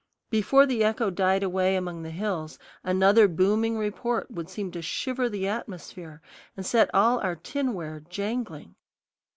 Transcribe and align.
Before 0.31 0.65
the 0.65 0.83
echo 0.83 1.11
died 1.11 1.43
away 1.43 1.75
among 1.75 2.01
the 2.01 2.09
hills 2.09 2.57
another 2.83 3.27
booming 3.27 3.77
report 3.77 4.31
would 4.31 4.49
seem 4.49 4.71
to 4.71 4.81
shiver 4.81 5.29
the 5.29 5.47
atmosphere 5.47 6.23
and 6.57 6.65
set 6.65 6.89
all 6.91 7.19
our 7.19 7.35
tinware 7.35 7.99
jangling. 8.09 8.73